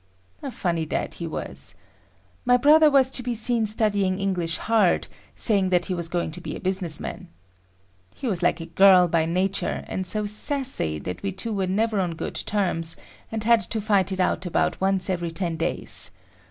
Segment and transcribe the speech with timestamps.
[0.41, 1.75] A funny dad he was.
[2.43, 6.41] My brother was to be seen studying English hard, saying that he was going to
[6.41, 7.27] be a businessman.
[8.15, 11.99] He was like a girl by nature, and so "sassy" that we two were never
[11.99, 12.97] on good terms,
[13.31, 16.09] and had to fight it out about once every ten days.